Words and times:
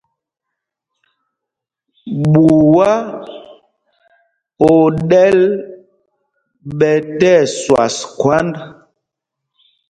Ɓuá 2.31 2.91
o 4.69 4.71
ɗɛ́l 5.09 5.39
ɓɛ 6.77 6.91
tí 7.17 7.29
ɛsüas 7.41 7.95
khwánd. 8.17 8.53